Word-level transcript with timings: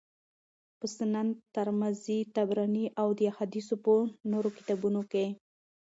په 0.79 0.85
سنن 0.95 1.27
ترمذي، 1.55 2.19
طبراني 2.35 2.85
او 3.01 3.07
د 3.17 3.19
احاديثو 3.31 3.75
په 3.85 3.93
نورو 4.31 4.49
کتابونو 4.57 5.01
کي 5.11 5.25